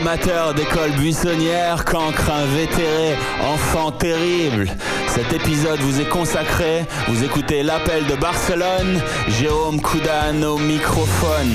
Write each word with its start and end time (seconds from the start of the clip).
Amateur 0.00 0.54
d'école 0.54 0.92
buissonnière, 0.92 1.84
cancre 1.84 2.30
invétéré, 2.30 3.18
enfant 3.52 3.92
terrible. 3.92 4.70
Cet 5.08 5.30
épisode 5.34 5.78
vous 5.80 6.00
est 6.00 6.08
consacré. 6.08 6.86
Vous 7.08 7.22
écoutez 7.22 7.62
l'appel 7.62 8.06
de 8.06 8.14
Barcelone. 8.14 8.98
Jérôme 9.28 9.78
Coudan 9.82 10.42
au 10.42 10.56
microphone. 10.56 11.52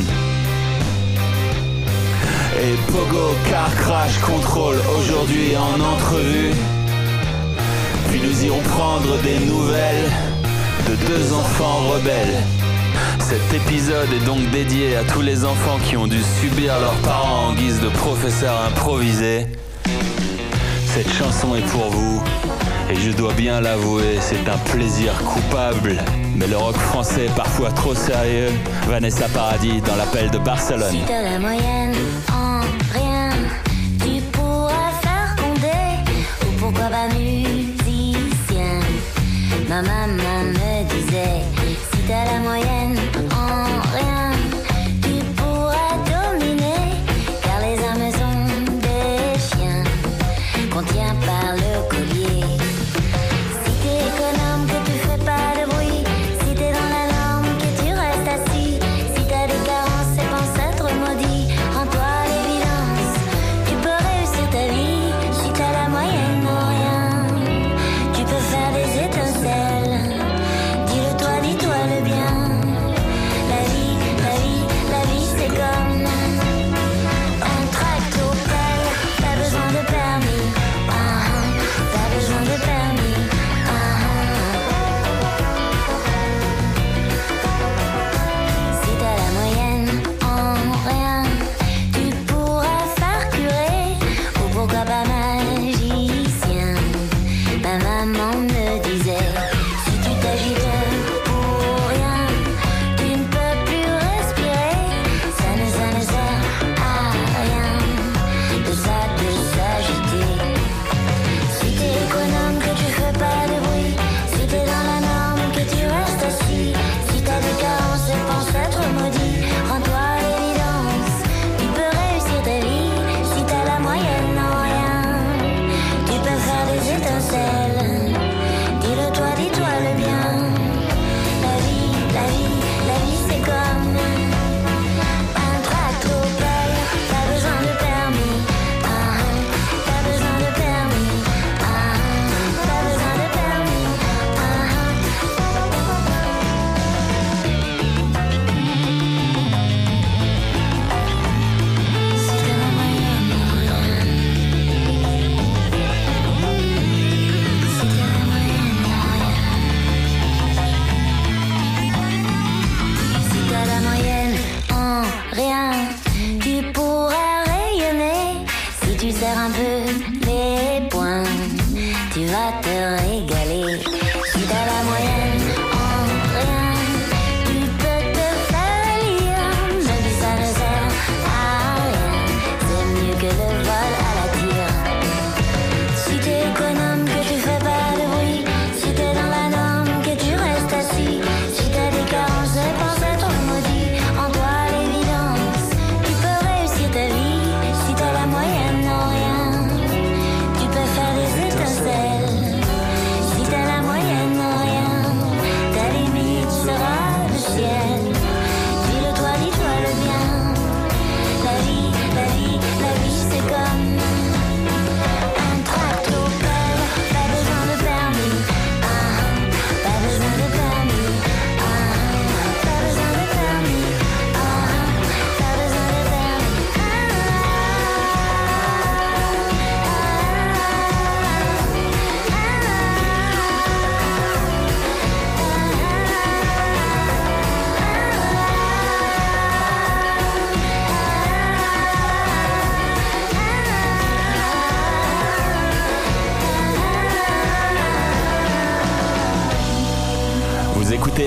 Et 2.62 2.76
Pogo 2.92 3.34
Car 3.50 3.76
Crash 3.78 4.20
Control 4.20 4.76
aujourd'hui 4.96 5.58
en 5.58 5.80
entrevue. 5.82 6.52
Puis 8.12 8.22
nous 8.22 8.46
irons 8.46 8.62
prendre 8.62 9.18
des 9.24 9.40
nouvelles 9.40 10.12
de 10.88 10.96
deux 11.08 11.34
enfants 11.34 11.90
rebelles. 11.90 12.44
Cet 13.28 13.56
épisode 13.56 14.14
est 14.14 14.24
donc 14.24 14.52
dédié 14.52 14.96
à 14.98 15.04
tous 15.04 15.22
les 15.22 15.46
enfants 15.46 15.80
qui 15.84 15.98
ont 15.98 16.06
dû 16.06 16.22
subir 16.40 16.80
leurs 16.80 16.94
parents 16.98 17.48
en 17.48 17.54
guise 17.54 17.82
de 17.82 17.90
professeurs 17.90 18.62
improvisés. 18.68 19.48
Cette 20.86 21.12
chanson 21.12 21.56
est 21.56 21.66
pour 21.72 21.90
vous, 21.90 22.22
et 22.88 22.96
je 22.96 23.10
dois 23.10 23.34
bien 23.34 23.62
l'avouer, 23.62 24.20
c'est 24.22 24.48
un 24.48 24.60
plaisir 24.72 25.12
coupable. 25.24 26.04
Mais 26.36 26.46
le 26.46 26.56
rock 26.56 26.76
français 26.76 27.26
est 27.26 27.36
parfois 27.36 27.72
trop 27.72 27.96
sérieux. 27.96 28.52
Vanessa 28.88 29.28
Paradis 29.30 29.82
dans 29.82 29.96
l'appel 29.96 30.30
de 30.30 30.38
Barcelone. 30.38 30.92
Si 30.92 31.02
t'as 31.08 31.24
la 31.24 31.40
moyenne 31.40 31.96
en 32.32 32.62
rien, 32.94 33.32
tu 34.02 34.22
pourras 34.34 34.92
faire 35.02 35.36
condé 35.38 36.14
ou 36.44 36.60
pourquoi 36.60 36.90
pas 36.90 37.08
musicien. 37.08 38.82
Ma 39.68 39.82
maman 39.82 40.44
me 40.54 40.84
disait, 40.94 41.42
si 41.92 42.00
t'as 42.08 42.26
la 42.32 42.40
moyenne 42.40 43.00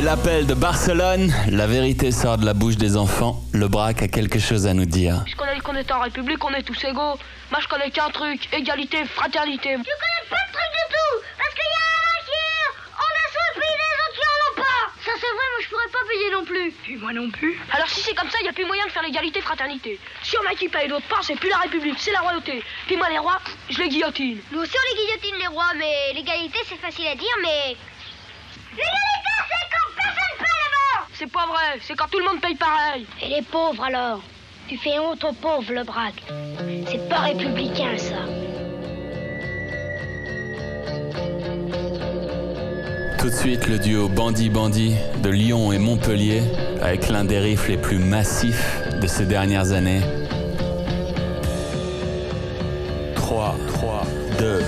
l'appel 0.09 0.47
de 0.47 0.55
Barcelone. 0.55 1.35
La 1.51 1.67
vérité 1.67 2.13
sort 2.13 2.39
de 2.39 2.47
la 2.47 2.55
bouche 2.55 2.79
des 2.79 2.97
enfants. 2.97 3.43
Le 3.53 3.69
braque 3.69 4.01
a 4.01 4.09
quelque 4.09 4.39
chose 4.39 4.67
à 4.67 4.73
nous 4.73 4.87
dire. 4.87 5.23
Je 5.27 5.37
connais 5.37 5.61
qu'on 5.61 5.75
est 5.75 5.93
en 5.93 6.01
République, 6.01 6.43
on 6.43 6.55
est 6.55 6.63
tous 6.63 6.83
égaux. 6.85 7.21
Moi, 7.51 7.61
je 7.61 7.69
connais 7.69 7.91
qu'un 7.91 8.09
truc 8.09 8.49
égalité, 8.55 9.05
fraternité. 9.05 9.77
Tu 9.77 9.93
connais 10.01 10.25
pas 10.33 10.41
de 10.49 10.53
truc 10.57 10.71
du 10.73 10.85
tout 10.97 11.15
Parce 11.37 11.53
qu'il 11.53 11.69
y 11.69 11.77
a 11.77 11.89
un 12.09 12.21
qui 12.25 12.41
on 13.05 13.11
a 13.21 13.61
payé 13.61 13.77
les 13.85 13.95
autres 14.01 14.17
qui 14.17 14.25
en 14.25 14.37
ont 14.49 14.57
pas 14.65 14.81
Ça 15.05 15.13
c'est 15.21 15.33
vrai, 15.37 15.47
moi 15.53 15.61
je 15.61 15.69
pourrais 15.69 15.93
pas 15.93 16.05
payer 16.09 16.31
non 16.33 16.45
plus 16.47 16.73
Puis 16.85 16.97
moi 16.97 17.13
non 17.13 17.31
plus. 17.31 17.61
Alors, 17.77 17.89
si 17.91 18.01
c'est 18.01 18.15
comme 18.15 18.31
ça, 18.31 18.39
il 18.41 18.45
n'y 18.45 18.49
a 18.49 18.55
plus 18.55 18.65
moyen 18.65 18.87
de 18.87 18.91
faire 18.91 19.03
l'égalité, 19.03 19.43
fraternité. 19.43 20.01
Si 20.23 20.37
on 20.41 20.51
a 20.51 20.55
qui 20.55 20.71
paye 20.71 20.89
d'autre 20.89 21.07
part, 21.09 21.23
c'est 21.23 21.37
plus 21.37 21.51
la 21.51 21.59
République, 21.69 21.99
c'est 21.99 22.13
la 22.13 22.21
royauté. 22.21 22.65
Puis 22.87 22.97
moi, 22.97 23.11
les 23.11 23.19
rois, 23.19 23.43
je 23.69 23.77
les 23.77 23.91
guillotine. 23.91 24.41
Nous 24.53 24.61
aussi 24.61 24.73
on 24.73 24.85
les 24.89 25.05
guillotine 25.05 25.37
les 25.39 25.53
rois, 25.53 25.73
mais 25.77 26.15
l'égalité 26.15 26.61
c'est 26.65 26.81
facile 26.81 27.09
à 27.09 27.15
dire, 27.15 27.37
mais... 27.43 27.77
L'égalité 28.73 29.18
c'est 31.19 31.31
pas 31.31 31.47
vrai, 31.47 31.81
c'est 31.83 31.97
quand 31.97 32.09
tout 32.11 32.19
le 32.21 32.25
monde 32.27 32.41
paye 32.41 32.55
pareil. 32.55 33.05
Et 33.21 33.29
les 33.29 33.43
pauvres 33.43 33.83
alors? 33.83 34.21
Tu 34.69 34.77
fais 34.77 34.99
honte 34.99 35.25
aux 35.25 35.33
pauvres, 35.33 35.73
le 35.73 35.83
braque. 35.83 36.23
C'est 36.89 37.09
pas 37.09 37.21
républicain, 37.21 37.97
ça. 37.97 38.17
Tout 43.19 43.31
de 43.31 43.35
suite, 43.35 43.67
le 43.67 43.79
duo 43.79 44.09
Bandit-Bandit 44.09 44.95
de 45.23 45.31
Lyon 45.31 45.73
et 45.73 45.79
Montpellier, 45.79 46.43
avec 46.83 47.09
l'un 47.09 47.25
des 47.25 47.39
riffs 47.41 47.67
les 47.69 47.79
plus 47.79 47.99
massifs 47.99 48.83
de 49.01 49.07
ces 49.07 49.25
dernières 49.25 49.73
années. 49.73 50.03
3, 53.17 53.57
3, 53.67 54.03
2, 54.39 54.61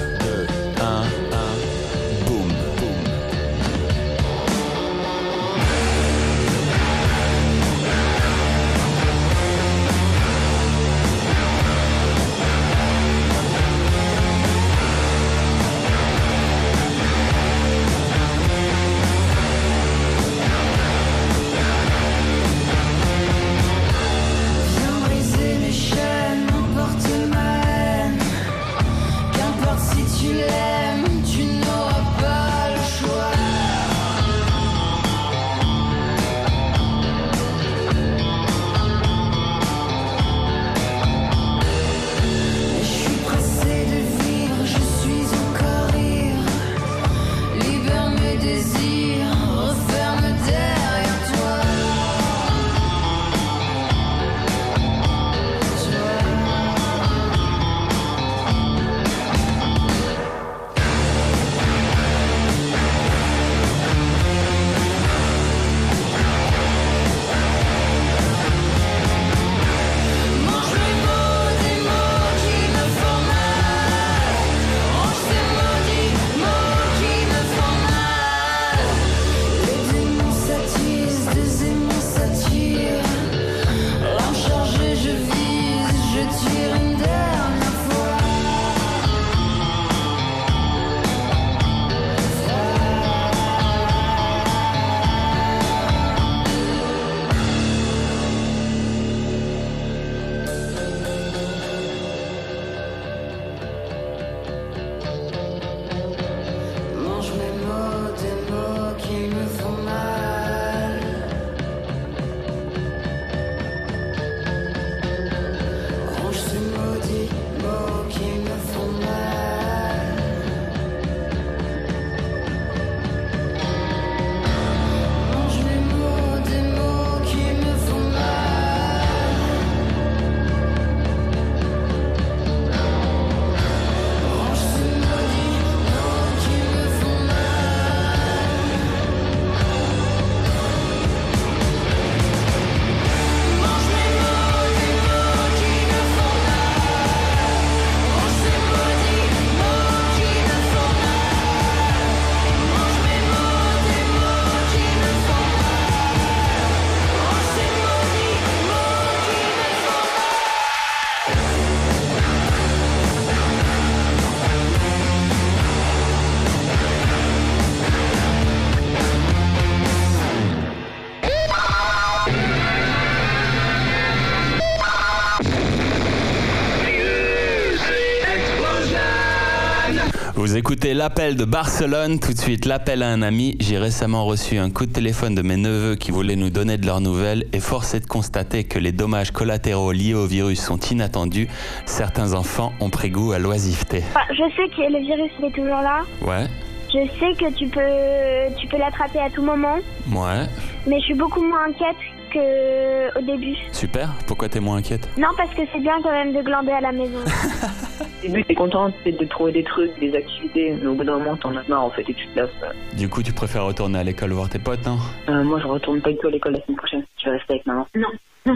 L'appel 180.95 181.37
de 181.37 181.45
Barcelone, 181.45 182.19
tout 182.19 182.33
de 182.33 182.39
suite 182.39 182.67
l'appel 182.67 183.03
à 183.03 183.09
un 183.09 183.23
ami. 183.23 183.57
J'ai 183.61 183.79
récemment 183.79 184.25
reçu 184.27 184.59
un 184.59 184.71
coup 184.71 184.87
de 184.87 184.93
téléphone 184.93 185.35
de 185.35 185.41
mes 185.43 185.57
neveux 185.57 185.95
qui 185.95 186.11
voulaient 186.11 186.37
nous 186.37 186.51
donner 186.51 186.77
de 186.79 186.85
leurs 186.87 187.01
nouvelles 187.01 187.45
et 187.53 187.61
force 187.61 187.95
est 187.95 188.01
de 188.01 188.07
constater 188.07 188.65
que 188.65 188.79
les 188.79 188.93
dommages 188.93 189.31
collatéraux 189.31 189.93
liés 189.93 190.15
au 190.15 190.27
virus 190.27 190.61
sont 190.61 190.79
inattendus. 190.79 191.49
Certains 191.87 192.35
enfants 192.35 192.73
ont 192.81 192.91
pris 192.91 193.09
goût 193.11 193.33
à 193.33 193.39
l'oisiveté. 193.39 194.03
Enfin, 194.11 194.27
je 194.31 194.43
sais 194.57 194.69
que 194.77 194.93
le 194.93 194.99
virus 195.01 195.31
il 195.39 195.45
est 195.47 195.51
toujours 195.53 195.81
là. 195.81 196.01
Ouais, 196.23 196.47
Je 196.93 197.09
sais 197.19 197.33
que 197.43 197.53
tu 197.55 197.67
peux, 197.69 198.55
tu 198.61 198.67
peux 198.67 198.77
l'attraper 198.79 199.21
à 199.21 199.31
tout 199.31 199.43
moment. 199.43 199.77
ouais, 200.13 200.47
Mais 200.87 200.99
je 201.01 201.05
suis 201.05 201.15
beaucoup 201.15 201.43
moins 201.43 201.67
inquiète 201.69 201.97
que 202.31 203.19
au 203.19 203.23
début. 203.23 203.57
super. 203.73 204.09
Pourquoi 204.27 204.49
t'es 204.49 204.61
moins 204.61 204.77
inquiète? 204.77 205.09
Non, 205.19 205.29
parce 205.37 205.51
que 205.55 205.63
c'est 205.73 205.81
bien 205.81 206.01
quand 206.03 206.13
même 206.13 206.33
de 206.33 206.41
glander 206.43 206.73
à 206.73 206.81
la 206.81 206.93
maison. 206.93 207.19
Au 208.01 208.27
début, 208.27 208.45
t'es 208.45 208.55
contente 208.55 208.93
c'est 209.05 209.13
de 209.13 209.25
trouver 209.27 209.53
des 209.53 209.65
trucs, 209.65 209.99
des 209.99 210.15
activités, 210.15 210.77
mais 210.81 210.87
au 210.87 210.95
bout 210.95 211.05
d'un 211.05 211.19
moment, 211.19 211.37
t'en 211.37 211.57
as 211.57 211.67
marre 211.69 211.85
en 211.85 211.91
fait 211.91 212.03
et 212.03 212.15
tu 212.15 212.27
te 212.29 212.39
lasses. 212.39 212.51
Du 212.97 213.09
coup, 213.09 213.23
tu 213.23 213.33
préfères 213.33 213.65
retourner 213.65 213.99
à 213.99 214.05
l'école 214.05 214.33
voir 214.33 214.49
tes 214.49 214.59
potes, 214.59 214.85
non? 214.85 214.99
Euh, 215.29 215.43
moi, 215.43 215.59
je 215.61 215.67
retourne 215.67 216.01
pas 216.03 216.11
du 216.11 216.19
tout 216.19 216.29
à 216.29 216.31
l'école 216.31 216.53
la 216.53 216.61
semaine 216.65 216.77
prochaine. 216.77 217.05
Je 217.19 217.31
vais 217.31 217.37
rester 217.37 217.55
avec 217.55 217.67
maman. 217.67 217.87
Non. 217.95 218.09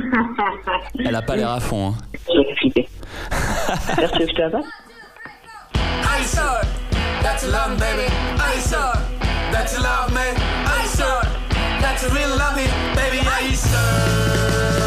Elle 0.98 1.14
a 1.14 1.22
pas 1.22 1.36
l'air 1.36 1.50
à 1.50 1.60
fond, 1.60 1.88
hein. 1.88 1.94
J'ai 2.32 2.54
flipper. 2.56 2.88
Merci, 3.98 4.18
je 4.28 4.34
te 4.34 4.40
la 4.40 4.50
passe 4.50 4.66
Ice 6.20 6.38
up, 6.38 6.66
that's 7.22 7.46
love, 7.50 7.78
baby. 7.78 8.10
Ice 8.56 8.74
that's 9.50 9.78
love, 9.78 10.12
man. 10.12 10.34
Ice 10.84 11.00
up, 11.84 12.00
that's 12.00 12.04
real 12.14 12.36
love, 12.36 12.56
me, 12.56 12.66
baby. 12.94 13.20
Ice 13.20 13.72
up. 13.74 14.74
Baby, 14.74 14.83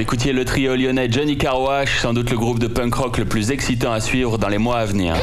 écoutiez 0.00 0.32
le 0.32 0.44
trio 0.44 0.74
lyonnais 0.74 1.08
Johnny 1.10 1.36
Carwash, 1.36 2.00
sans 2.00 2.12
doute 2.12 2.30
le 2.30 2.36
groupe 2.36 2.58
de 2.58 2.66
punk 2.66 2.94
rock 2.94 3.18
le 3.18 3.26
plus 3.26 3.50
excitant 3.50 3.92
à 3.92 4.00
suivre 4.00 4.38
dans 4.38 4.48
les 4.48 4.58
mois 4.58 4.78
à 4.78 4.84
venir. 4.86 5.14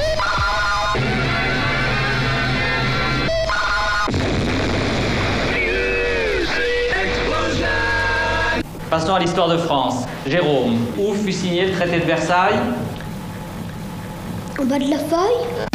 Passons 8.90 9.16
à 9.16 9.20
l'histoire 9.20 9.50
de 9.50 9.58
France. 9.58 10.06
Jérôme, 10.28 10.78
où 10.98 11.14
fut 11.14 11.32
signé 11.32 11.66
le 11.66 11.72
traité 11.72 12.00
de 12.00 12.06
Versailles? 12.06 12.60
En 14.60 14.66
bas 14.66 14.78
de 14.78 14.90
la 14.90 15.00
feuille 15.00 15.71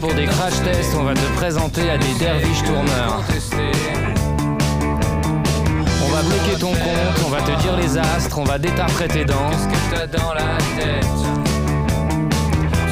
pour 0.00 0.14
des 0.14 0.26
crash 0.26 0.54
tests, 0.64 0.94
on 0.98 1.04
va 1.04 1.14
te 1.14 1.26
présenter 1.36 1.90
à 1.90 1.98
des 1.98 2.12
derviches 2.18 2.62
tourneurs. 2.62 3.22
On 6.04 6.08
va 6.08 6.22
bloquer 6.22 6.58
ton 6.58 6.72
compte, 6.72 7.24
on 7.26 7.30
va 7.30 7.40
te 7.40 7.62
dire 7.62 7.76
les 7.76 7.98
astres, 7.98 8.38
on 8.38 8.44
va 8.44 8.58
détartrer 8.58 9.08
tes 9.08 9.24
dents. 9.24 9.50
Qu'est-ce 9.50 9.68
que 9.68 9.94
t'as 9.94 10.06
dans 10.18 10.32
la 10.34 10.56
tête? 10.78 11.06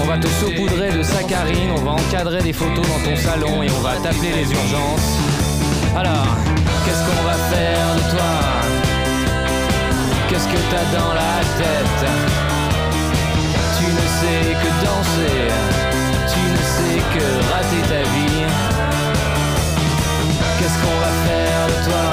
On 0.03 0.07
va 0.07 0.19
te 0.19 0.27
saupoudrer 0.27 0.93
de 0.93 1.03
saccharine, 1.03 1.71
on 1.77 1.83
va 1.83 1.93
encadrer 1.93 2.43
des 2.43 2.53
photos 2.53 2.87
dans 2.87 3.11
ton 3.11 3.17
salon 3.17 3.63
et 3.63 3.71
on 3.71 3.81
va 3.81 3.95
t'appeler 3.97 4.33
les 4.33 4.51
urgences. 4.51 5.19
Alors, 5.97 6.27
qu'est-ce 6.85 7.03
qu'on 7.05 7.23
va 7.25 7.35
faire 7.35 7.95
de 7.97 8.01
toi? 8.17 8.33
Qu'est-ce 10.29 10.49
que 10.49 10.59
t'as 10.71 10.99
dans 10.99 11.13
la 11.15 11.41
tête? 11.59 12.11
Tu 13.79 13.85
ne 13.85 14.07
sais 14.21 14.55
que 14.63 14.71
danser, 14.85 15.84
que 17.13 17.25
rater 17.53 17.83
ta 17.89 18.03
vie. 18.15 18.45
Qu'est-ce 20.59 20.79
qu'on 20.83 20.99
va 21.01 21.13
faire 21.27 21.63
de 21.69 21.77
toi? 21.89 22.07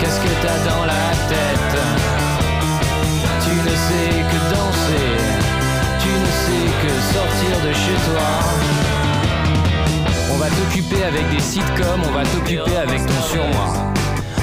Qu'est-ce 0.00 0.20
que 0.20 0.32
t'as 0.42 0.58
dans 0.70 0.84
la 0.84 1.04
tête? 1.28 1.76
Tu 3.44 3.52
ne 3.68 3.74
sais 3.86 4.10
que 4.30 4.38
danser, 4.54 5.10
tu 6.00 6.10
ne 6.24 6.30
sais 6.44 6.66
que 6.82 6.92
sortir 7.12 7.54
de 7.66 7.72
chez 7.72 7.98
toi. 8.08 8.28
On 10.32 10.36
va 10.38 10.48
t'occuper 10.48 11.04
avec 11.04 11.30
des 11.30 11.40
sitcoms, 11.40 12.02
on 12.08 12.12
va 12.12 12.24
t'occuper 12.24 12.76
avec 12.76 13.04
ton 13.06 13.22
surmoi. 13.22 13.68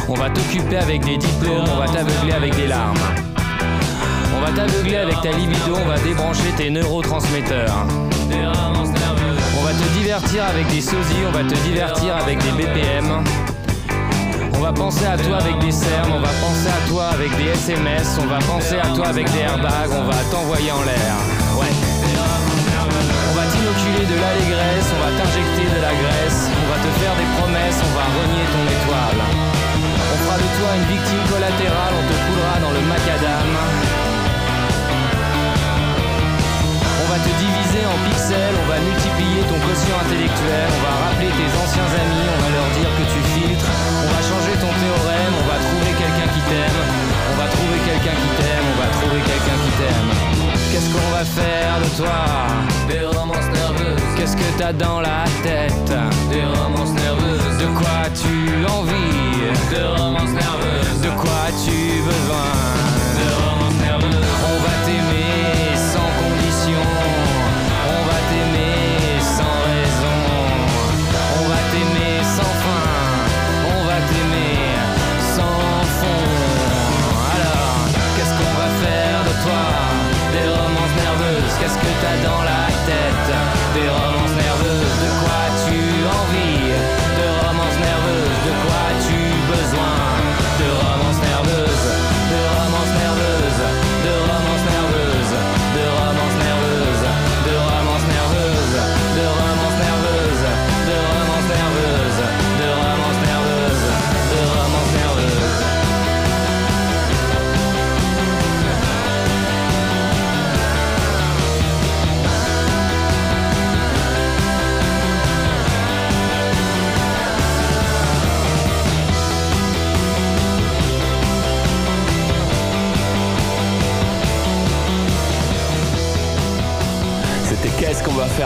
On 0.10 0.16
va 0.16 0.30
t'occuper 0.30 0.78
avec 0.78 1.04
des 1.06 1.18
diplômes, 1.18 1.66
on 1.74 1.78
va 1.78 1.88
t'aveugler 1.88 2.34
avec 2.34 2.56
des 2.56 2.68
larmes. 2.68 2.98
On 4.36 4.42
va 4.42 4.52
t'aveugler 4.52 4.98
avec 4.98 5.22
ta 5.22 5.32
libido, 5.32 5.76
on 5.76 5.88
va 5.88 5.98
débrancher 6.00 6.52
tes 6.58 6.70
neurotransmetteurs. 6.70 7.86
On 8.34 9.64
va 9.64 9.72
te 9.72 9.94
divertir 9.94 10.46
avec 10.46 10.68
des 10.68 10.82
sosies, 10.82 11.26
on 11.28 11.32
va 11.32 11.44
te 11.44 11.56
divertir 11.64 12.16
avec 12.16 12.40
des 12.40 12.52
BPM. 12.52 13.24
On 14.54 14.60
va 14.60 14.74
penser 14.74 15.06
à 15.06 15.18
toi 15.18 15.38
avec 15.38 15.58
des 15.60 15.72
cernes, 15.72 16.12
on 16.14 16.20
va 16.20 16.34
penser 16.40 16.70
à 16.70 16.88
toi 16.88 17.10
avec 17.14 17.36
des 17.38 17.50
SMS, 17.50 18.18
on 18.22 18.28
va 18.28 18.40
penser 18.40 18.78
à 18.78 18.94
toi 18.96 19.08
avec 19.08 19.26
des 19.32 19.40
airbags, 19.40 19.90
on 19.92 20.04
va 20.06 20.18
t'envoyer 20.30 20.72
en 20.72 20.84
l'air. 20.84 21.14
Ouais. 21.58 21.74
On 23.32 23.34
va 23.34 23.46
t'inoculer 23.50 24.06
de 24.06 24.18
l'allégresse, 24.22 24.88
on 24.94 25.00
va 25.02 25.12
t'injecter 25.18 25.66
de 25.66 25.82
la 25.82 25.94
graisse, 25.98 26.46
on 26.54 26.68
va 26.70 26.78
te 26.78 26.92
faire 27.02 27.16
des 27.18 27.30
promesses, 27.42 27.80
on 27.82 27.94
va 27.98 28.06
renier 28.06 28.46
ton 28.54 28.64
étoile. 28.70 29.22
On 30.14 30.18
fera 30.24 30.38
de 30.38 30.50
toi 30.62 30.70
une 30.78 30.88
victime 30.94 31.24
collatérale, 31.32 31.94
on 31.98 32.06
te 32.06 32.16
coulera 32.28 32.56
dans 32.62 32.72
le 32.72 32.82
macadam. 32.86 34.01
Dans 54.74 55.02
la 55.02 55.11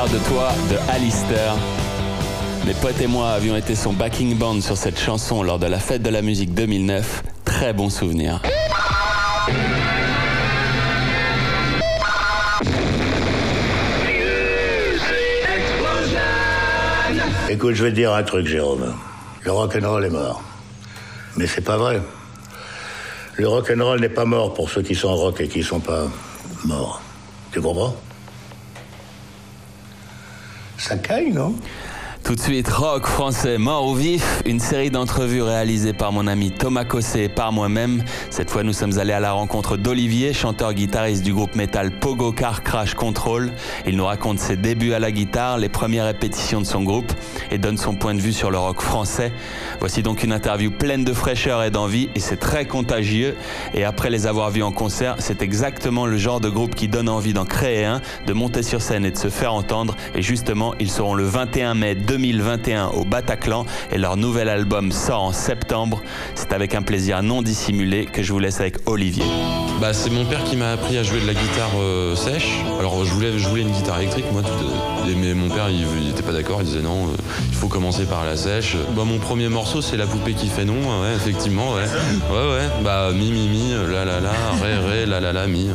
de 0.04 0.18
toi 0.28 0.52
de 0.70 0.92
Alistair. 0.92 1.56
Mes 2.66 2.74
potes 2.74 3.00
et 3.00 3.08
moi 3.08 3.30
avions 3.30 3.56
été 3.56 3.76
son 3.76 3.94
backing 3.94 4.38
band 4.38 4.60
sur 4.60 4.76
cette 4.76 5.00
chanson 5.00 5.42
lors 5.42 5.58
de 5.58 5.68
la 5.68 5.80
fête 5.80 6.02
de 6.04 6.10
la 6.10 6.22
musique 6.22 6.54
2009. 6.54 7.24
Très 7.46 7.72
bon 7.72 7.90
souvenir. 7.90 8.42
Écoute, 17.50 17.76
je 17.76 17.84
vais 17.86 17.92
te 17.92 17.96
dire 17.96 18.14
un 18.14 18.24
truc, 18.24 18.48
Jérôme. 18.48 18.94
Le 19.44 19.52
rock'n'roll 19.54 20.04
est 20.04 20.10
mort. 20.10 20.44
Mais 21.38 21.48
c'est 21.48 21.62
pas 21.62 21.78
vrai. 21.78 22.02
Le 23.38 23.48
rock'n'roll 23.48 24.02
n'est 24.02 24.10
pas 24.10 24.26
mort 24.26 24.54
pour 24.54 24.70
ceux 24.70 24.82
qui 24.82 24.94
sont 24.94 25.16
rock 25.16 25.40
et 25.40 25.48
qui 25.48 25.64
sont 25.64 25.80
pas 25.80 26.04
morts. 26.66 27.02
Tu 27.54 27.62
comprends? 27.62 27.96
Sakai, 30.86 31.32
¿no? 31.32 31.56
Tout 32.26 32.34
de 32.34 32.42
suite, 32.42 32.68
rock 32.70 33.06
français 33.06 33.60
mort 33.60 33.86
ou 33.86 33.94
vif, 33.94 34.42
une 34.48 34.60
série 34.60 34.90
d'entrevues 34.90 35.44
réalisées 35.44 35.94
par 35.94 36.12
mon 36.12 36.26
ami 36.26 36.50
Thomas 36.50 36.84
Cosset 36.84 37.26
et 37.26 37.30
par 37.30 37.52
moi-même. 37.52 38.04
Cette 38.32 38.50
fois, 38.50 38.64
nous 38.64 38.74
sommes 38.74 38.98
allés 38.98 39.14
à 39.14 39.20
la 39.20 39.32
rencontre 39.32 39.78
d'Olivier, 39.78 40.34
chanteur-guitariste 40.34 41.24
du 41.24 41.36
groupe 41.36 41.54
métal 41.54 41.92
Pogo 41.92 42.32
Car 42.32 42.64
Crash 42.64 42.96
Control. 42.96 43.52
Il 43.86 43.96
nous 43.96 44.06
raconte 44.06 44.40
ses 44.40 44.58
débuts 44.58 44.94
à 44.94 45.00
la 45.00 45.12
guitare, 45.12 45.60
les 45.60 45.70
premières 45.70 46.06
répétitions 46.06 46.60
de 46.60 46.66
son 46.66 46.82
groupe 46.82 47.14
et 47.52 47.60
donne 47.60 47.78
son 47.78 47.94
point 47.94 48.16
de 48.16 48.22
vue 48.22 48.34
sur 48.34 48.50
le 48.50 48.58
rock 48.58 48.82
français. 48.82 49.32
Voici 49.80 50.02
donc 50.02 50.24
une 50.24 50.34
interview 50.34 50.72
pleine 50.72 51.04
de 51.04 51.14
fraîcheur 51.14 51.62
et 51.62 51.70
d'envie 51.70 52.10
et 52.16 52.20
c'est 52.20 52.38
très 52.38 52.66
contagieux. 52.66 53.36
Et 53.76 53.84
après 53.84 54.10
les 54.10 54.26
avoir 54.26 54.50
vus 54.50 54.64
en 54.64 54.72
concert, 54.72 55.14
c'est 55.20 55.44
exactement 55.44 56.08
le 56.08 56.18
genre 56.18 56.40
de 56.40 56.50
groupe 56.50 56.74
qui 56.74 56.88
donne 56.88 57.08
envie 57.08 57.34
d'en 57.34 57.46
créer 57.46 57.86
un, 57.86 58.02
de 58.26 58.34
monter 58.34 58.64
sur 58.64 58.82
scène 58.82 59.06
et 59.06 59.12
de 59.12 59.18
se 59.18 59.30
faire 59.30 59.54
entendre. 59.54 59.96
Et 60.16 60.24
justement, 60.24 60.74
ils 60.80 60.90
seront 60.90 61.14
le 61.14 61.26
21 61.26 61.76
mai 61.76 61.94
2021 62.16 62.92
au 62.94 63.04
Bataclan 63.04 63.66
et 63.92 63.98
leur 63.98 64.16
nouvel 64.16 64.48
album 64.48 64.94
sort 64.94 65.22
en 65.22 65.34
septembre. 65.34 66.02
C'est 66.34 66.54
avec 66.54 66.74
un 66.74 66.82
plaisir 66.82 67.22
non 67.22 67.42
dissimulé 67.42 68.06
que 68.06 68.24
je 68.24 68.32
vous 68.32 68.40
laisse 68.40 68.62
avec 68.62 68.78
Olivier. 68.86 69.26
Bah, 69.82 69.92
c'est 69.92 70.10
mon 70.10 70.24
père 70.24 70.42
qui 70.46 70.56
m'a 70.56 70.72
appris 70.72 70.98
à 70.98 71.04
jouer 71.04 71.20
de 71.20 71.28
la 71.28 71.34
guitare 71.34 71.72
euh, 71.78 72.16
sèche. 72.16 72.52
Alors 72.80 73.04
je 73.04 73.12
voulais, 73.12 73.38
je 73.38 73.50
voulais 73.50 73.64
une 73.64 73.72
guitare 73.72 74.00
électrique, 74.00 74.24
moi, 74.32 74.42
tout, 74.44 74.48
euh, 74.48 75.14
mais 75.18 75.34
mon 75.34 75.50
père 75.50 75.70
il, 75.70 75.86
il 76.02 76.10
était 76.10 76.24
pas 76.24 76.32
d'accord, 76.32 76.60
il 76.62 76.68
disait 76.68 76.82
non, 76.82 77.08
euh, 77.08 77.18
il 77.50 77.56
faut 77.56 77.68
commencer 77.68 78.06
par 78.06 78.24
la 78.24 78.38
sèche. 78.38 78.78
Bah, 78.96 79.04
mon 79.06 79.18
premier 79.20 79.50
morceau 79.50 79.82
c'est 79.82 79.98
la 79.98 80.08
poupée 80.08 80.34
qui 80.34 80.48
fait 80.48 80.64
non, 80.64 80.76
ouais, 81.02 81.16
effectivement, 81.18 81.74
ouais. 81.74 81.84
Ouais, 82.32 82.50
ouais, 82.54 82.70
bah 82.82 83.12
mi 83.14 83.30
mi 83.30 83.50
mi, 83.50 83.74
la 83.92 84.06
la 84.06 84.22
la, 84.22 84.32
ré 84.64 84.78
ré, 84.78 85.06
la 85.06 85.20
la 85.20 85.34
la 85.34 85.48
mi. 85.48 85.68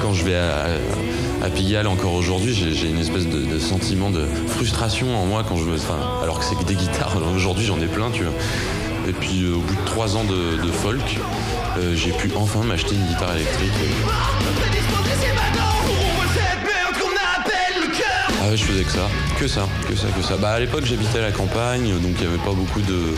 Quand 0.00 0.12
je 0.14 0.24
vais 0.24 0.36
à, 0.36 0.66
à 1.42 1.50
Pigalle 1.50 1.86
encore 1.86 2.14
aujourd'hui, 2.14 2.54
j'ai 2.54 2.88
une 2.88 3.00
espèce 3.00 3.26
de, 3.26 3.58
sentiment 3.58 4.10
de 4.10 4.26
frustration 4.46 5.16
en 5.16 5.26
moi 5.26 5.44
quand 5.48 5.56
je 5.56 5.64
me, 5.64 5.76
alors 6.22 6.38
que 6.38 6.44
c'est 6.44 6.56
que 6.56 6.64
des 6.64 6.74
guitares. 6.74 7.16
Aujourd'hui 7.34 7.64
j'en 7.64 7.80
ai 7.80 7.86
plein, 7.86 8.10
tu 8.10 8.22
vois. 8.24 8.32
Et 9.08 9.12
puis 9.12 9.42
euh, 9.42 9.56
au 9.56 9.60
bout 9.60 9.74
de 9.74 9.84
trois 9.84 10.16
ans 10.16 10.24
de, 10.24 10.70
folk, 10.70 11.18
euh, 11.78 11.94
j'ai 11.96 12.12
pu 12.12 12.30
enfin 12.36 12.62
m'acheter 12.62 12.94
une 12.94 13.06
guitare 13.06 13.34
électrique. 13.34 13.72
Ah 18.40 18.50
ouais, 18.50 18.56
je 18.56 18.64
faisais 18.64 18.84
que 18.84 18.90
ça, 18.90 19.08
que 19.38 19.48
ça, 19.48 19.68
que 19.88 19.96
ça, 19.96 20.06
que 20.08 20.22
ça. 20.22 20.36
Bah 20.36 20.50
à 20.50 20.60
l'époque 20.60 20.84
j'habitais 20.84 21.18
à 21.18 21.22
la 21.22 21.32
campagne, 21.32 21.92
donc 22.00 22.12
il 22.18 22.20
n'y 22.20 22.26
avait 22.26 22.44
pas 22.44 22.52
beaucoup 22.52 22.80
de. 22.80 23.14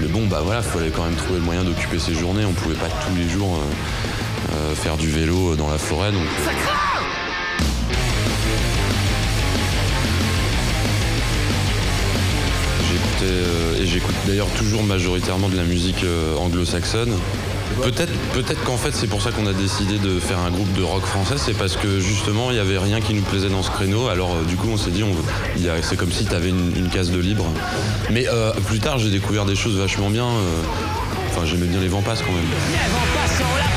Mais 0.00 0.08
bon 0.08 0.26
bah 0.26 0.40
voilà, 0.44 0.62
fallait 0.62 0.90
quand 0.90 1.04
même 1.04 1.14
trouver 1.14 1.38
le 1.38 1.44
moyen 1.44 1.64
d'occuper 1.64 1.98
ses 1.98 2.14
journées. 2.14 2.44
On 2.44 2.52
pouvait 2.52 2.74
pas 2.74 2.88
tous 3.06 3.14
les 3.16 3.28
jours 3.28 3.56
euh, 3.56 4.25
euh, 4.52 4.74
faire 4.74 4.96
du 4.96 5.10
vélo 5.10 5.56
dans 5.56 5.70
la 5.70 5.78
forêt, 5.78 6.12
donc. 6.12 6.22
euh, 6.22 6.50
J'écoutais 12.90 13.24
euh, 13.24 13.82
et 13.82 13.86
j'écoute 13.86 14.14
d'ailleurs 14.26 14.48
toujours 14.56 14.82
majoritairement 14.82 15.48
de 15.48 15.56
la 15.56 15.64
musique 15.64 16.04
anglo-saxonne. 16.40 17.14
Peut-être, 17.82 18.12
peut-être 18.32 18.62
qu'en 18.64 18.76
fait 18.78 18.94
c'est 18.94 19.06
pour 19.08 19.20
ça 19.22 19.32
qu'on 19.32 19.46
a 19.46 19.52
décidé 19.52 19.98
de 19.98 20.18
faire 20.18 20.38
un 20.38 20.50
groupe 20.50 20.72
de 20.74 20.82
rock 20.82 21.04
français, 21.04 21.34
c'est 21.36 21.52
parce 21.52 21.76
que 21.76 21.98
justement 22.00 22.50
il 22.50 22.54
n'y 22.54 22.60
avait 22.60 22.78
rien 22.78 23.00
qui 23.00 23.12
nous 23.12 23.22
plaisait 23.22 23.48
dans 23.50 23.62
ce 23.62 23.70
créneau. 23.70 24.08
Alors 24.08 24.34
du 24.48 24.56
coup 24.56 24.68
on 24.72 24.76
s'est 24.78 24.90
dit, 24.90 25.02
on, 25.02 25.10
a- 25.68 25.82
c'est 25.82 25.96
comme 25.96 26.12
si 26.12 26.24
tu 26.24 26.34
avais 26.34 26.48
une, 26.50 26.88
case 26.90 27.10
de 27.10 27.18
libre. 27.18 27.44
Mais 28.10 28.26
euh, 28.28 28.52
plus 28.66 28.78
tard 28.78 28.98
j'ai 28.98 29.10
découvert 29.10 29.44
des 29.44 29.56
choses 29.56 29.76
vachement 29.76 30.08
bien. 30.10 30.26
Enfin 31.30 31.44
j'aimais 31.44 31.66
bien 31.66 31.80
les 31.80 31.88
Vampas 31.88 32.14
quand 32.24 32.32
même. 32.32 32.46
Les 32.70 33.75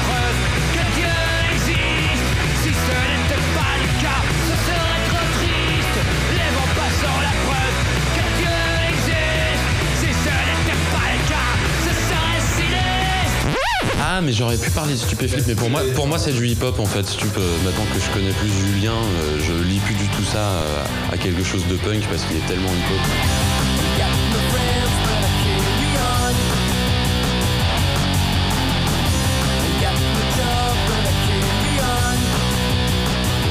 Ah 14.19 14.21
mais 14.21 14.33
j'aurais 14.33 14.57
pu 14.57 14.69
parler 14.71 14.95
de 14.95 14.97
Stupéflip, 14.97 15.47
mais 15.47 15.55
pour 15.55 15.69
moi, 15.69 15.81
pour 15.95 16.05
moi 16.05 16.19
c'est 16.19 16.33
du 16.33 16.45
hip-hop 16.45 16.77
en 16.77 16.85
fait. 16.85 17.07
Stup, 17.07 17.37
maintenant 17.63 17.85
que 17.93 18.01
je 18.01 18.09
connais 18.11 18.33
plus 18.33 18.49
Julien, 18.49 18.91
euh, 18.91 19.39
je 19.39 19.63
lis 19.63 19.79
plus 19.79 19.95
du 19.95 20.09
tout 20.09 20.25
ça 20.25 20.39
euh, 20.39 20.83
à 21.09 21.17
quelque 21.17 21.41
chose 21.41 21.65
de 21.67 21.77
punk 21.77 22.05
parce 22.09 22.25
qu'il 22.25 22.35
est 22.35 22.45
tellement 22.45 22.67
hip-hop. 22.67 22.99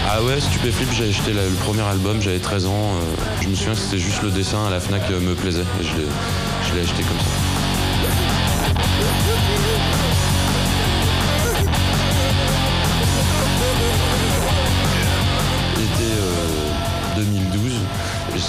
Ah 0.07 0.23
ouais, 0.23 0.39
Stupéflip, 0.39 0.91
j'ai 0.93 1.09
acheté 1.09 1.33
le 1.33 1.49
premier 1.65 1.81
album, 1.81 2.21
j'avais 2.21 2.41
13 2.41 2.67
ans. 2.67 2.73
euh, 2.75 3.01
je 3.41 3.49
me 3.49 3.55
souviens 3.55 3.73
que 3.73 3.81
c'était 3.81 3.97
juste 3.97 4.23
le 4.23 4.31
dessin 4.31 4.67
à 4.67 4.71
la 4.71 4.81
FNAC 4.81 5.09
me 5.09 5.35
plaisait 5.35 5.65
je 5.81 6.75
l'ai 6.75 6.83
acheté 6.83 7.03
comme 7.05 7.21
ça. 7.21 8.48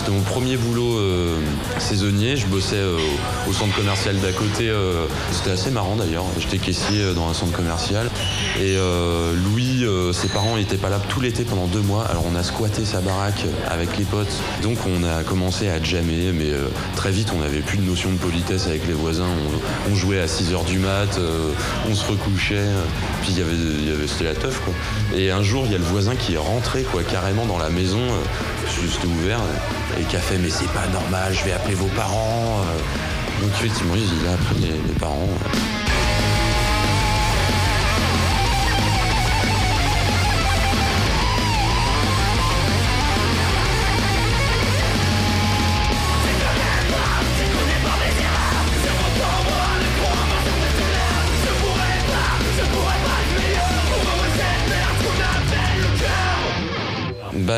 C'était 0.09 0.21
mon 0.21 0.23
premier 0.23 0.57
boulot 0.57 0.97
euh, 0.97 1.37
saisonnier. 1.77 2.35
Je 2.35 2.47
bossais 2.47 2.77
euh, 2.77 2.97
au 3.47 3.53
centre 3.53 3.75
commercial 3.75 4.17
d'à 4.19 4.31
côté. 4.31 4.67
euh, 4.67 5.05
C'était 5.31 5.51
assez 5.51 5.69
marrant 5.69 5.95
d'ailleurs. 5.95 6.23
J'étais 6.39 6.57
caissier 6.57 7.13
dans 7.13 7.29
un 7.29 7.33
centre 7.35 7.51
commercial. 7.51 8.09
Et 8.59 8.75
Louis, 9.45 9.85
ses 10.13 10.27
parents 10.29 10.55
n'étaient 10.55 10.77
pas 10.77 10.89
là 10.89 10.99
tout 11.09 11.21
l'été 11.21 11.43
pendant 11.43 11.67
deux 11.67 11.81
mois. 11.81 12.05
Alors 12.05 12.23
on 12.31 12.35
a 12.35 12.43
squatté 12.43 12.85
sa 12.85 13.01
baraque 13.01 13.45
avec 13.67 13.97
les 13.97 14.03
potes. 14.03 14.33
Donc 14.63 14.77
on 14.87 15.03
a 15.03 15.23
commencé 15.23 15.69
à 15.69 15.81
jammer. 15.81 16.31
Mais 16.33 16.51
très 16.95 17.11
vite, 17.11 17.31
on 17.35 17.39
n'avait 17.39 17.61
plus 17.61 17.77
de 17.77 17.83
notion 17.83 18.11
de 18.11 18.17
politesse 18.17 18.65
avec 18.65 18.87
les 18.87 18.93
voisins. 18.93 19.27
On, 19.91 19.95
jouait 19.95 20.19
à 20.19 20.27
6 20.27 20.53
h 20.53 20.65
du 20.65 20.79
mat. 20.79 21.19
on 21.89 21.93
se 21.93 22.09
recouchait. 22.09 22.65
Puis 23.21 23.33
y 23.33 23.41
avait, 23.41 24.07
c'était 24.07 24.25
la 24.25 24.35
teuf 24.35 24.59
quoi. 24.61 24.73
Et 25.15 25.29
un 25.29 25.43
jour, 25.43 25.63
il 25.65 25.71
y 25.71 25.75
a 25.75 25.79
le 25.79 25.83
voisin 25.83 26.15
qui 26.15 26.33
est 26.33 26.37
rentré 26.37 26.83
quoi, 26.83 27.03
carrément 27.03 27.45
dans 27.45 27.59
la 27.59 27.69
maison. 27.69 28.01
C'était 28.67 29.07
ouvert 29.07 29.39
et 29.97 30.03
qui 30.03 30.15
a 30.15 30.19
fait 30.19 30.37
mais 30.37 30.49
c'est 30.49 30.67
pas 30.71 30.87
normal, 30.91 31.33
je 31.33 31.43
vais 31.45 31.53
appeler 31.53 31.75
vos 31.75 31.87
parents. 31.95 32.61
euh. 32.61 33.41
Donc 33.41 33.51
effectivement, 33.51 33.95
il 33.95 34.27
a 34.27 34.35
les, 34.59 34.73
les 34.73 34.99
parents. 34.99 35.29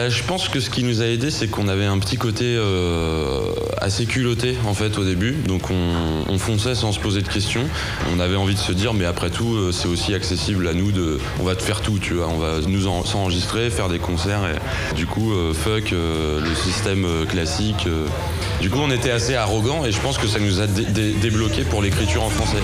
Bah, 0.01 0.09
je 0.09 0.23
pense 0.23 0.49
que 0.49 0.59
ce 0.59 0.71
qui 0.71 0.83
nous 0.83 1.03
a 1.03 1.05
aidé, 1.05 1.29
c'est 1.29 1.47
qu'on 1.47 1.67
avait 1.67 1.85
un 1.85 1.99
petit 1.99 2.17
côté 2.17 2.55
euh, 2.57 3.41
assez 3.77 4.07
culotté 4.07 4.57
en 4.65 4.73
fait 4.73 4.97
au 4.97 5.03
début. 5.03 5.33
Donc 5.45 5.69
on, 5.69 6.23
on 6.27 6.39
fonçait 6.39 6.73
sans 6.73 6.91
se 6.91 6.99
poser 6.99 7.21
de 7.21 7.27
questions. 7.27 7.67
On 8.11 8.19
avait 8.19 8.35
envie 8.35 8.55
de 8.55 8.59
se 8.59 8.71
dire, 8.71 8.95
mais 8.95 9.05
après 9.05 9.29
tout, 9.29 9.53
euh, 9.53 9.71
c'est 9.71 9.87
aussi 9.87 10.15
accessible 10.15 10.67
à 10.67 10.73
nous 10.73 10.91
de, 10.91 11.19
on 11.39 11.43
va 11.43 11.53
te 11.55 11.61
faire 11.61 11.81
tout, 11.81 11.99
tu 11.99 12.15
vois. 12.15 12.29
On 12.29 12.39
va 12.39 12.61
nous 12.67 12.87
en- 12.87 13.05
s'enregistrer, 13.05 13.69
faire 13.69 13.89
des 13.89 13.99
concerts. 13.99 14.41
Et 14.91 14.95
du 14.95 15.05
coup, 15.05 15.33
euh, 15.33 15.53
fuck 15.53 15.91
le 15.91 16.55
système 16.55 17.05
classique. 17.29 17.87
Du 18.59 18.71
coup, 18.71 18.79
on 18.81 18.89
était 18.89 19.11
assez 19.11 19.35
arrogant 19.35 19.85
et 19.85 19.91
je 19.91 19.99
pense 19.99 20.17
que 20.17 20.25
ça 20.25 20.39
nous 20.39 20.61
a 20.61 20.65
dé- 20.65 21.11
débloqué 21.21 21.61
pour 21.63 21.83
l'écriture 21.83 22.23
en 22.23 22.29
français. 22.31 22.57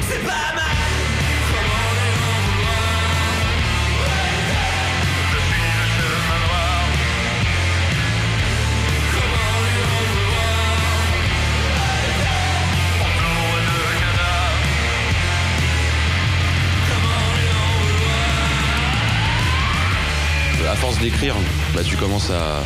D'écrire, 21.01 21.35
bah, 21.73 21.81
tu 21.83 21.95
commences 21.95 22.29
à, 22.31 22.63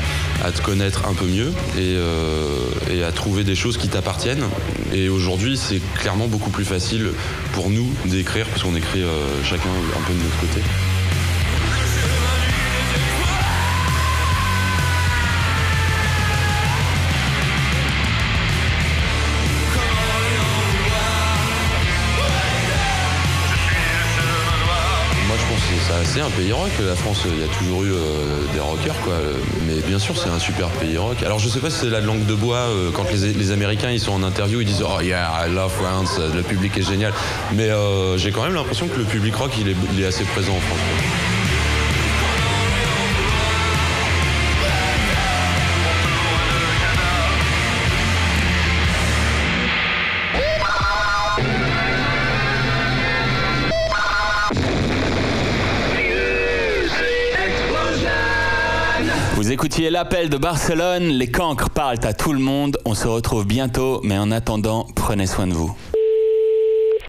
te 0.52 0.62
connaître 0.62 1.08
un 1.08 1.14
peu 1.14 1.26
mieux 1.26 1.50
et, 1.78 1.96
euh, 1.96 2.70
et 2.90 3.04
à 3.04 3.12
trouver 3.12 3.44
des 3.44 3.56
choses 3.56 3.78
qui 3.78 3.88
t'appartiennent. 3.90 4.46
Et 4.94 5.08
aujourd'hui, 5.10 5.58
c'est 5.58 5.82
clairement 5.96 6.28
beaucoup 6.28 6.50
plus 6.50 6.66
facile 6.66 7.12
pour 7.54 7.70
nous 7.70 7.88
d'écrire, 8.06 8.48
parce 8.48 8.64
qu'on 8.64 8.76
écrit 8.76 9.04
euh, 9.04 9.44
chacun 9.44 9.70
un 9.70 10.02
peu 10.08 10.14
de 10.14 10.24
notre 10.24 10.40
côté. 10.40 10.62
C'est 25.92 26.06
ça, 26.06 26.14
c'est 26.14 26.22
un 26.22 26.30
pays 26.30 26.52
rock. 26.52 26.72
La 26.86 26.96
France, 26.96 27.24
il 27.26 27.40
y 27.40 27.44
a 27.44 27.48
toujours 27.48 27.84
eu 27.84 27.92
euh, 27.92 28.54
des 28.54 28.60
rockers, 28.60 29.00
quoi. 29.02 29.14
Mais 29.68 29.82
bien 29.82 30.00
sûr, 30.00 30.18
c'est 30.18 30.30
un 30.30 30.40
super 30.40 30.68
pays 30.70 30.98
rock. 30.98 31.24
Alors, 31.24 31.40
je 31.40 31.50
sais 31.50 31.60
pas 31.60 31.70
si 31.70 31.80
c'est 31.80 31.90
la 31.90 32.02
langue 32.02 32.26
de 32.26 32.36
bois 32.36 32.58
euh, 32.58 32.92
quand 32.92 33.06
les, 33.12 33.52
Américains 33.52 33.92
ils 33.92 34.00
sont 34.00 34.14
en 34.14 34.24
interview, 34.24 34.62
ils 34.62 34.68
disent 34.68 34.84
Oh 34.84 35.02
yeah, 35.02 35.30
I 35.46 35.52
love 35.52 35.72
France, 35.72 36.20
le 36.20 36.42
public 36.42 36.78
est 36.78 36.88
génial. 36.88 37.14
Mais 37.54 37.70
euh, 37.70 38.18
j'ai 38.18 38.32
quand 38.32 38.44
même 38.44 38.54
l'impression 38.54 38.88
que 38.88 38.98
le 38.98 39.06
public 39.06 39.36
rock, 39.36 39.52
il 39.60 39.70
est, 40.02 40.06
assez 40.06 40.24
présent 40.24 40.54
en 40.54 40.60
France. 40.60 41.21
Écoutiez 59.62 59.92
l'appel 59.92 60.28
de 60.28 60.38
Barcelone, 60.38 61.04
les 61.04 61.30
cancres 61.30 61.70
parlent 61.70 62.04
à 62.04 62.14
tout 62.14 62.34
le 62.34 62.40
monde, 62.40 62.80
on 62.84 62.96
se 62.96 63.08
retrouve 63.08 63.46
bientôt, 63.46 64.02
mais 64.04 64.18
en 64.18 64.32
attendant, 64.32 64.88
prenez 64.96 65.28
soin 65.28 65.46
de 65.46 65.54
vous. 65.54 65.72